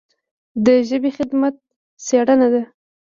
[0.65, 1.55] د ژبې خدمت
[2.05, 2.63] څېړنه ده.